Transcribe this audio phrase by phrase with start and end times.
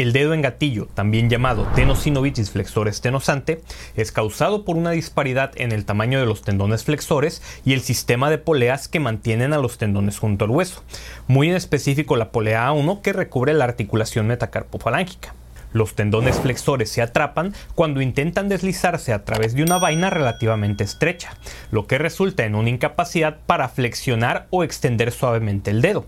[0.00, 3.60] El dedo en gatillo, también llamado tenosinovitis flexor estenosante,
[3.96, 8.30] es causado por una disparidad en el tamaño de los tendones flexores y el sistema
[8.30, 10.82] de poleas que mantienen a los tendones junto al hueso,
[11.26, 15.34] muy en específico la polea A1 que recubre la articulación metacarpofalángica.
[15.74, 21.34] Los tendones flexores se atrapan cuando intentan deslizarse a través de una vaina relativamente estrecha,
[21.70, 26.06] lo que resulta en una incapacidad para flexionar o extender suavemente el dedo.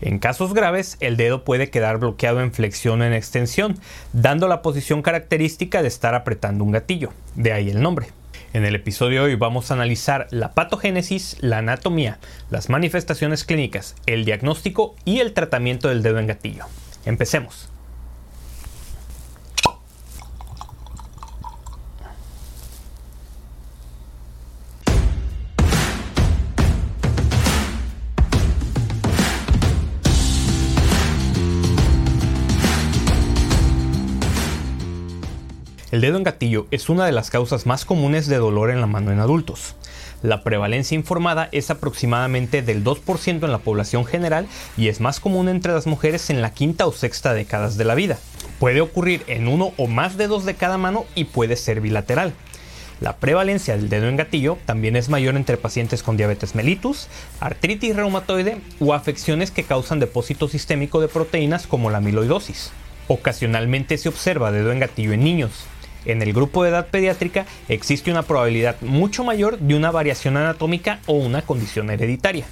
[0.00, 3.78] En casos graves, el dedo puede quedar bloqueado en flexión o en extensión,
[4.12, 8.08] dando la posición característica de estar apretando un gatillo, de ahí el nombre.
[8.52, 12.18] En el episodio de hoy vamos a analizar la patogénesis, la anatomía,
[12.50, 16.64] las manifestaciones clínicas, el diagnóstico y el tratamiento del dedo en gatillo.
[17.04, 17.69] Empecemos.
[36.00, 38.86] El dedo en gatillo es una de las causas más comunes de dolor en la
[38.86, 39.74] mano en adultos.
[40.22, 44.46] La prevalencia informada es aproximadamente del 2% en la población general
[44.78, 47.94] y es más común entre las mujeres en la quinta o sexta décadas de la
[47.94, 48.18] vida.
[48.58, 52.32] Puede ocurrir en uno o más dedos de cada mano y puede ser bilateral.
[53.02, 57.08] La prevalencia del dedo en gatillo también es mayor entre pacientes con diabetes mellitus,
[57.40, 62.72] artritis reumatoide o afecciones que causan depósito sistémico de proteínas como la amiloidosis.
[63.06, 65.66] Ocasionalmente se observa dedo en gatillo en niños,
[66.04, 71.00] en el grupo de edad pediátrica existe una probabilidad mucho mayor de una variación anatómica
[71.06, 72.46] o una condición hereditaria.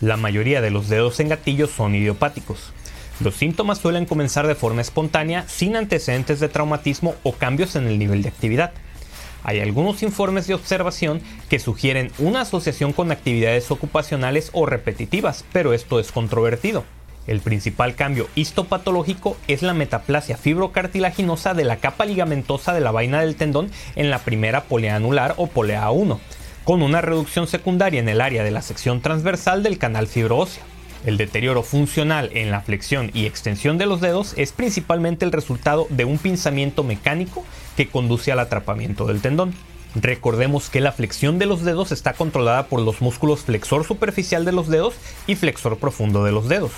[0.00, 2.72] La mayoría de los dedos en gatillo son idiopáticos.
[3.20, 7.98] Los síntomas suelen comenzar de forma espontánea sin antecedentes de traumatismo o cambios en el
[7.98, 8.72] nivel de actividad.
[9.44, 15.74] Hay algunos informes de observación que sugieren una asociación con actividades ocupacionales o repetitivas, pero
[15.74, 16.84] esto es controvertido.
[17.26, 23.20] El principal cambio histopatológico es la metaplasia fibrocartilaginosa de la capa ligamentosa de la vaina
[23.20, 26.20] del tendón en la primera polea anular o polea 1,
[26.64, 30.62] con una reducción secundaria en el área de la sección transversal del canal fibroóseo.
[31.06, 35.86] El deterioro funcional en la flexión y extensión de los dedos es principalmente el resultado
[35.90, 37.44] de un pinzamiento mecánico
[37.76, 39.54] que conduce al atrapamiento del tendón.
[39.94, 44.52] Recordemos que la flexión de los dedos está controlada por los músculos flexor superficial de
[44.52, 44.94] los dedos
[45.26, 46.72] y flexor profundo de los dedos.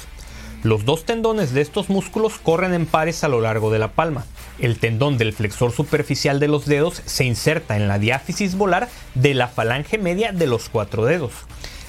[0.67, 4.27] Los dos tendones de estos músculos corren en pares a lo largo de la palma.
[4.59, 9.35] El tendón del flexor superficial de los dedos se inserta en la diáfisis volar de
[9.35, 11.31] la falange media de los cuatro dedos.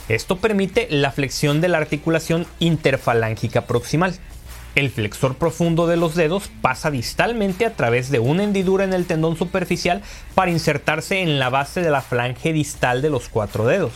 [0.10, 4.14] Esto permite la flexión de la articulación interfalángica proximal.
[4.76, 9.08] El flexor profundo de los dedos pasa distalmente a través de una hendidura en el
[9.08, 10.04] tendón superficial
[10.36, 13.94] para insertarse en la base de la falange distal de los cuatro dedos.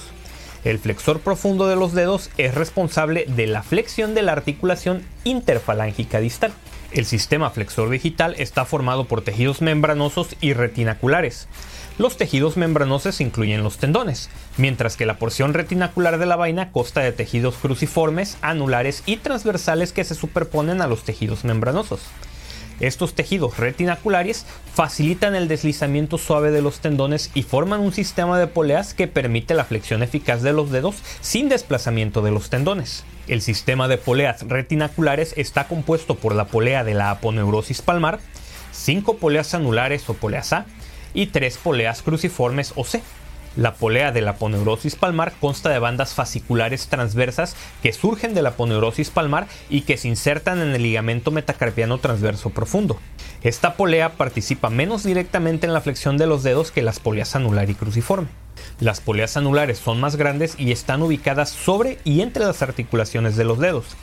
[0.64, 6.20] El flexor profundo de los dedos es responsable de la flexión de la articulación interfalángica
[6.20, 6.54] distal.
[6.92, 11.48] El sistema flexor digital está formado por tejidos membranosos y retinaculares.
[11.98, 17.02] Los tejidos membranosos incluyen los tendones, mientras que la porción retinacular de la vaina consta
[17.02, 22.02] de tejidos cruciformes, anulares y transversales que se superponen a los tejidos membranosos.
[22.82, 28.48] Estos tejidos retinaculares facilitan el deslizamiento suave de los tendones y forman un sistema de
[28.48, 33.06] poleas que permite la flexión eficaz de los dedos sin desplazamiento de los tendones.
[33.28, 38.20] El sistema de poleas retinaculares está compuesto por la polea de la aponeurosis palmar,
[38.72, 40.66] cinco poleas anulares o poleas A
[41.14, 43.04] y tres poleas cruciformes o C.
[43.58, 48.52] La polea de la poneurosis palmar consta de bandas fasciculares transversas que surgen de la
[48.52, 52.98] poneurosis palmar y que se insertan en el ligamento metacarpiano transverso profundo.
[53.44, 57.70] Esta polea participa menos directamente en la flexión de los dedos que las poleas anular
[57.70, 58.30] y cruciforme.
[58.80, 63.44] Las poleas anulares son más grandes y están ubicadas sobre y entre las articulaciones de
[63.44, 63.98] los dedos.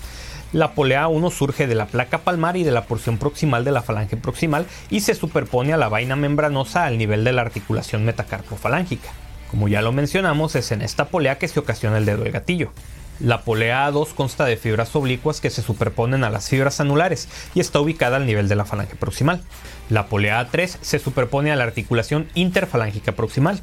[0.53, 3.82] La polea 1 surge de la placa palmar y de la porción proximal de la
[3.82, 9.09] falange proximal y se superpone a la vaina membranosa al nivel de la articulación metacarpofalángica.
[9.50, 12.72] Como ya lo mencionamos, es en esta polea que se ocasiona el dedo del gatillo.
[13.19, 17.60] La polea A2 consta de fibras oblicuas que se superponen a las fibras anulares y
[17.60, 19.42] está ubicada al nivel de la falange proximal.
[19.89, 23.60] La polea A3 se superpone a la articulación interfalángica proximal.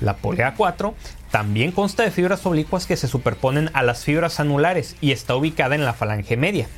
[0.00, 0.94] La polea 4
[1.30, 5.74] también consta de fibras oblicuas que se superponen a las fibras anulares y está ubicada
[5.74, 6.68] en la falange media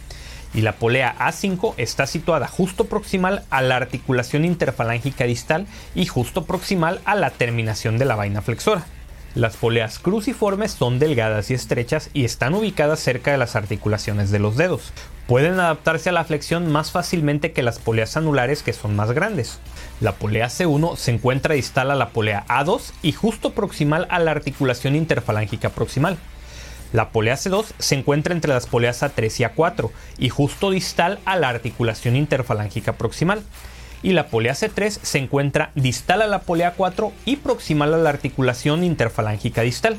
[0.55, 6.45] y la polea A5 está situada justo proximal a la articulación interfalángica distal y justo
[6.45, 8.87] proximal a la terminación de la vaina flexora.
[9.35, 14.39] Las poleas cruciformes son delgadas y estrechas y están ubicadas cerca de las articulaciones de
[14.39, 14.93] los dedos.
[15.27, 19.61] Pueden adaptarse a la flexión más fácilmente que las poleas anulares que son más grandes.
[20.00, 24.31] La polea C1 se encuentra distal a la polea A2 y justo proximal a la
[24.31, 26.17] articulación interfalángica proximal.
[26.93, 31.37] La polea C2 se encuentra entre las poleas A3 y A4 y justo distal a
[31.37, 33.43] la articulación interfalángica proximal.
[34.02, 38.11] Y la polea C3 se encuentra distal a la polea 4 y proximal a la
[38.11, 39.99] articulación interfalángica distal.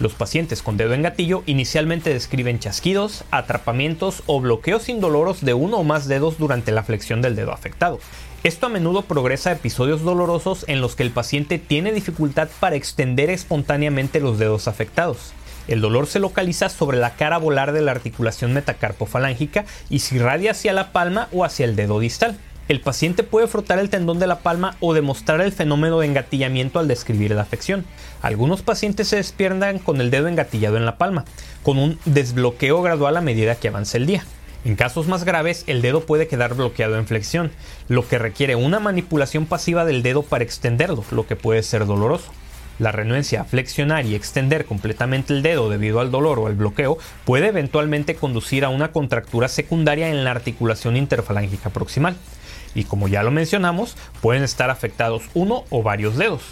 [0.00, 5.76] Los pacientes con dedo en gatillo inicialmente describen chasquidos, atrapamientos o bloqueos indoloros de uno
[5.76, 8.00] o más dedos durante la flexión del dedo afectado.
[8.42, 12.74] Esto a menudo progresa a episodios dolorosos en los que el paciente tiene dificultad para
[12.74, 15.32] extender espontáneamente los dedos afectados.
[15.66, 20.50] El dolor se localiza sobre la cara volar de la articulación metacarpofalángica y se irradia
[20.50, 22.36] hacia la palma o hacia el dedo distal.
[22.66, 26.78] El paciente puede frotar el tendón de la palma o demostrar el fenómeno de engatillamiento
[26.78, 27.84] al describir la afección.
[28.22, 31.26] Algunos pacientes se despiertan con el dedo engatillado en la palma,
[31.62, 34.24] con un desbloqueo gradual a medida que avanza el día.
[34.64, 37.50] En casos más graves, el dedo puede quedar bloqueado en flexión,
[37.88, 42.32] lo que requiere una manipulación pasiva del dedo para extenderlo, lo que puede ser doloroso.
[42.78, 46.98] La renuencia a flexionar y extender completamente el dedo debido al dolor o al bloqueo
[47.24, 52.16] puede eventualmente conducir a una contractura secundaria en la articulación interfalángica proximal.
[52.74, 56.42] Y como ya lo mencionamos, pueden estar afectados uno o varios dedos.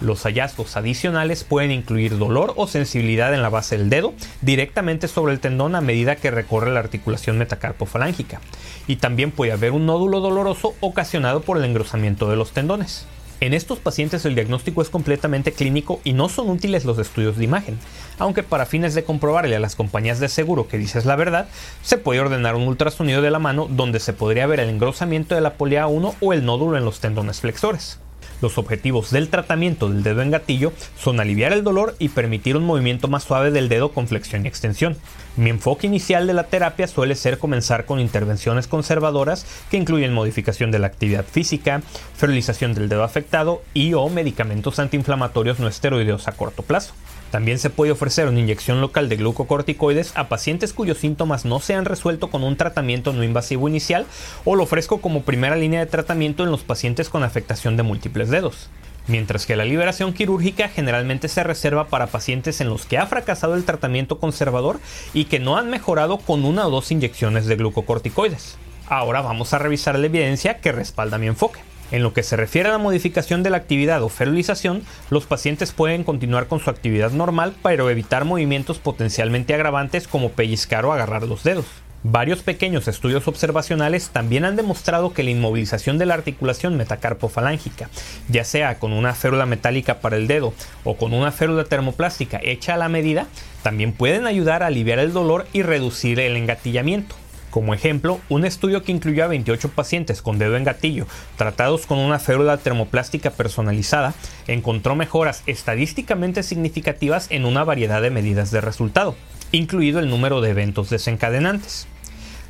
[0.00, 4.12] Los hallazgos adicionales pueden incluir dolor o sensibilidad en la base del dedo
[4.42, 8.40] directamente sobre el tendón a medida que recorre la articulación metacarpofalángica.
[8.86, 13.06] Y también puede haber un nódulo doloroso ocasionado por el engrosamiento de los tendones.
[13.38, 17.44] En estos pacientes el diagnóstico es completamente clínico y no son útiles los estudios de
[17.44, 17.78] imagen,
[18.18, 21.46] aunque para fines de comprobarle a las compañías de seguro que dices la verdad,
[21.82, 25.42] se puede ordenar un ultrasonido de la mano donde se podría ver el engrosamiento de
[25.42, 27.98] la polea 1 o el nódulo en los tendones flexores.
[28.42, 32.64] Los objetivos del tratamiento del dedo en gatillo son aliviar el dolor y permitir un
[32.64, 34.96] movimiento más suave del dedo con flexión y extensión.
[35.36, 40.70] Mi enfoque inicial de la terapia suele ser comenzar con intervenciones conservadoras que incluyen modificación
[40.70, 41.82] de la actividad física,
[42.14, 46.94] ferilización del dedo afectado y o medicamentos antiinflamatorios no esteroideos a corto plazo.
[47.36, 51.74] También se puede ofrecer una inyección local de glucocorticoides a pacientes cuyos síntomas no se
[51.74, 54.06] han resuelto con un tratamiento no invasivo inicial
[54.46, 58.30] o lo ofrezco como primera línea de tratamiento en los pacientes con afectación de múltiples
[58.30, 58.70] dedos.
[59.06, 63.54] Mientras que la liberación quirúrgica generalmente se reserva para pacientes en los que ha fracasado
[63.54, 64.80] el tratamiento conservador
[65.12, 68.56] y que no han mejorado con una o dos inyecciones de glucocorticoides.
[68.88, 71.60] Ahora vamos a revisar la evidencia que respalda mi enfoque.
[71.92, 75.72] En lo que se refiere a la modificación de la actividad o ferilización, los pacientes
[75.72, 81.22] pueden continuar con su actividad normal, pero evitar movimientos potencialmente agravantes como pellizcar o agarrar
[81.22, 81.66] los dedos.
[82.02, 87.88] Varios pequeños estudios observacionales también han demostrado que la inmovilización de la articulación metacarpofalángica,
[88.28, 90.54] ya sea con una férula metálica para el dedo
[90.84, 93.26] o con una férula termoplástica hecha a la medida,
[93.64, 97.16] también pueden ayudar a aliviar el dolor y reducir el engatillamiento.
[97.56, 101.06] Como ejemplo, un estudio que incluyó a 28 pacientes con dedo en gatillo
[101.38, 104.12] tratados con una férula termoplástica personalizada
[104.46, 109.16] encontró mejoras estadísticamente significativas en una variedad de medidas de resultado,
[109.52, 111.86] incluido el número de eventos desencadenantes.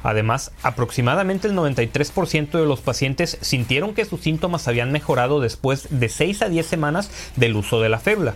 [0.03, 6.09] Además, aproximadamente el 93% de los pacientes sintieron que sus síntomas habían mejorado después de
[6.09, 8.35] 6 a 10 semanas del uso de la férula,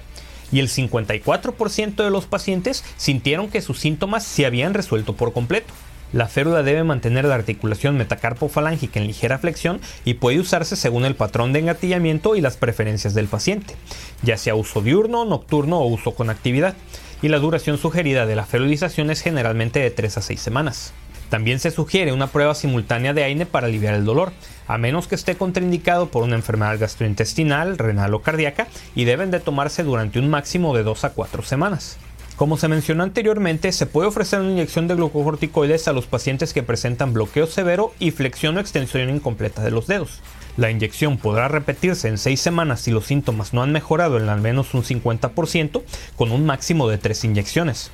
[0.52, 5.74] y el 54% de los pacientes sintieron que sus síntomas se habían resuelto por completo.
[6.12, 11.14] La férula debe mantener la articulación metacarpofalángica en ligera flexión y puede usarse según el
[11.14, 13.76] patrón de engatillamiento y las preferencias del paciente,
[14.22, 16.74] ya sea uso diurno, nocturno o uso con actividad,
[17.22, 20.92] y la duración sugerida de la ferulización es generalmente de 3 a 6 semanas.
[21.28, 24.32] También se sugiere una prueba simultánea de AINE para aliviar el dolor,
[24.66, 29.38] a menos que esté contraindicado por una enfermedad gastrointestinal, renal o cardíaca, y deben de
[29.38, 31.98] tomarse durante un máximo de 2 a 4 semanas.
[32.40, 36.62] Como se mencionó anteriormente, se puede ofrecer una inyección de glucocorticoides a los pacientes que
[36.62, 40.20] presentan bloqueo severo y flexión o extensión incompleta de los dedos.
[40.56, 44.40] La inyección podrá repetirse en 6 semanas si los síntomas no han mejorado en al
[44.40, 45.82] menos un 50%,
[46.16, 47.90] con un máximo de 3 inyecciones.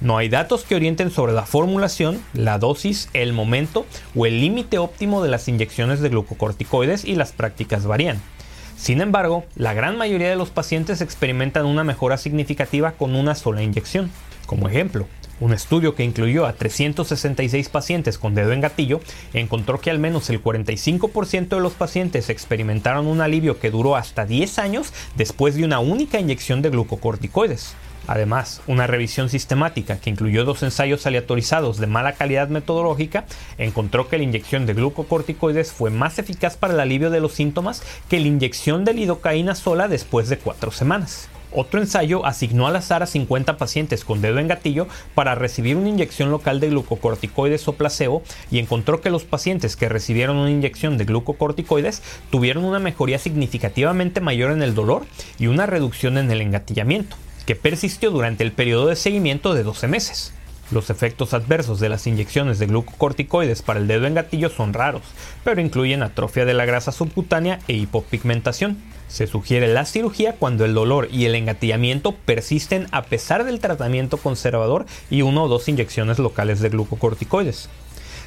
[0.00, 4.78] No hay datos que orienten sobre la formulación, la dosis, el momento o el límite
[4.78, 8.20] óptimo de las inyecciones de glucocorticoides y las prácticas varían.
[8.78, 13.60] Sin embargo, la gran mayoría de los pacientes experimentan una mejora significativa con una sola
[13.60, 14.08] inyección.
[14.46, 15.08] Como ejemplo,
[15.40, 19.00] un estudio que incluyó a 366 pacientes con dedo en gatillo
[19.32, 24.26] encontró que al menos el 45% de los pacientes experimentaron un alivio que duró hasta
[24.26, 27.74] 10 años después de una única inyección de glucocorticoides.
[28.08, 33.26] Además, una revisión sistemática que incluyó dos ensayos aleatorizados de mala calidad metodológica
[33.58, 37.82] encontró que la inyección de glucocorticoides fue más eficaz para el alivio de los síntomas
[38.08, 41.28] que la inyección de lidocaína sola después de cuatro semanas.
[41.52, 45.88] Otro ensayo asignó al azar a 50 pacientes con dedo en gatillo para recibir una
[45.88, 50.98] inyección local de glucocorticoides o placebo y encontró que los pacientes que recibieron una inyección
[50.98, 55.06] de glucocorticoides tuvieron una mejoría significativamente mayor en el dolor
[55.38, 57.16] y una reducción en el engatillamiento.
[57.46, 60.34] que persistió durante el periodo de seguimiento de 12 meses.
[60.70, 65.02] Los efectos adversos de las inyecciones de glucocorticoides para el dedo en gatillo son raros,
[65.42, 68.76] pero incluyen atrofia de la grasa subcutánea e hipopigmentación.
[69.08, 74.18] Se sugiere la cirugía cuando el dolor y el engatillamiento persisten a pesar del tratamiento
[74.18, 77.70] conservador y una o dos inyecciones locales de glucocorticoides.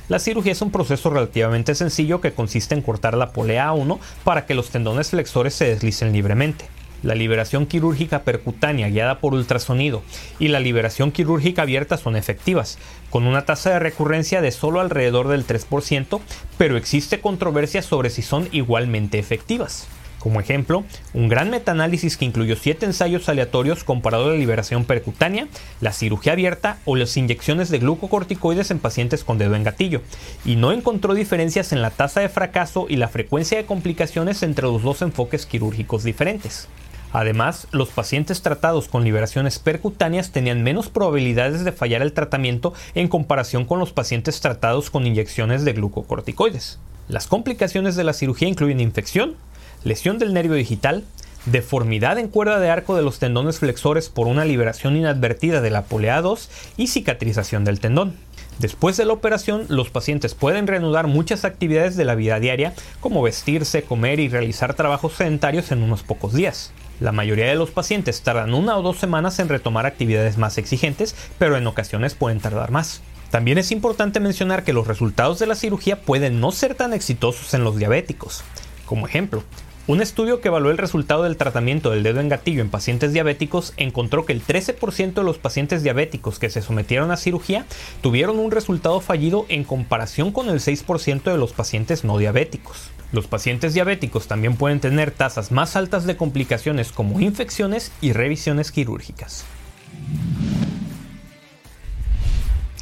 [0.09, 4.47] La cirugía es un proceso relativamente sencillo que consiste en cortar la polea A1 para
[4.47, 6.65] que los tendones flexores se deslicen libremente
[7.03, 10.03] la liberación quirúrgica percutánea guiada por ultrasonido
[10.39, 12.77] y la liberación quirúrgica abierta son efectivas,
[13.09, 16.19] con una tasa de recurrencia de solo alrededor del 3%,
[16.57, 19.87] pero existe controversia sobre si son igualmente efectivas.
[20.21, 20.83] Como ejemplo,
[21.15, 25.47] un gran metaanálisis que incluyó 7 ensayos aleatorios comparado la liberación percutánea,
[25.79, 30.03] la cirugía abierta o las inyecciones de glucocorticoides en pacientes con dedo en gatillo,
[30.45, 34.67] y no encontró diferencias en la tasa de fracaso y la frecuencia de complicaciones entre
[34.67, 36.67] los dos enfoques quirúrgicos diferentes.
[37.13, 43.09] Además, los pacientes tratados con liberaciones percutáneas tenían menos probabilidades de fallar el tratamiento en
[43.09, 46.79] comparación con los pacientes tratados con inyecciones de glucocorticoides.
[47.09, 49.35] Las complicaciones de la cirugía incluyen infección,
[49.83, 51.03] lesión del nervio digital,
[51.45, 55.83] deformidad en cuerda de arco de los tendones flexores por una liberación inadvertida de la
[55.83, 58.15] polea 2 y cicatrización del tendón.
[58.59, 63.23] Después de la operación, los pacientes pueden reanudar muchas actividades de la vida diaria, como
[63.23, 66.71] vestirse, comer y realizar trabajos sedentarios en unos pocos días.
[67.01, 71.15] La mayoría de los pacientes tardan una o dos semanas en retomar actividades más exigentes,
[71.39, 73.01] pero en ocasiones pueden tardar más.
[73.31, 77.55] También es importante mencionar que los resultados de la cirugía pueden no ser tan exitosos
[77.55, 78.43] en los diabéticos.
[78.85, 79.43] Como ejemplo,
[79.87, 83.73] un estudio que evaluó el resultado del tratamiento del dedo en gatillo en pacientes diabéticos
[83.77, 87.65] encontró que el 13% de los pacientes diabéticos que se sometieron a cirugía
[88.01, 92.91] tuvieron un resultado fallido en comparación con el 6% de los pacientes no diabéticos.
[93.11, 98.71] Los pacientes diabéticos también pueden tener tasas más altas de complicaciones como infecciones y revisiones
[98.71, 99.43] quirúrgicas.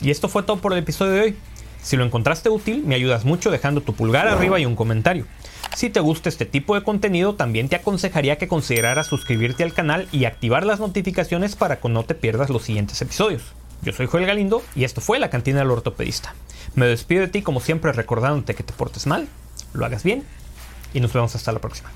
[0.02, 1.36] Y esto fue todo por el episodio de hoy.
[1.82, 5.26] Si lo encontraste útil, me ayudas mucho dejando tu pulgar arriba y un comentario.
[5.76, 10.08] Si te gusta este tipo de contenido, también te aconsejaría que consideraras suscribirte al canal
[10.12, 13.54] y activar las notificaciones para que no te pierdas los siguientes episodios.
[13.82, 16.36] Yo soy Joel Galindo y esto fue La Cantina del Ortopedista.
[16.76, 19.28] Me despido de ti como siempre recordándote que te portes mal,
[19.74, 20.24] lo hagas bien
[20.94, 21.90] y nos vemos hasta la próxima.